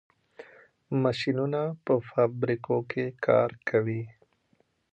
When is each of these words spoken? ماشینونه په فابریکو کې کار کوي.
ماشینونه 1.03 1.61
په 1.85 1.93
فابریکو 2.09 2.77
کې 2.91 3.05
کار 3.25 3.49
کوي. 3.69 4.03